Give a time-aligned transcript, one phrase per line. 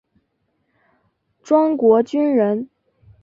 [1.43, 2.67] 庄国钧人。